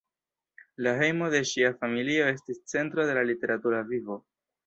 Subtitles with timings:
[0.85, 4.19] La hejmo de ŝia familio estis centro de la literatura vivo.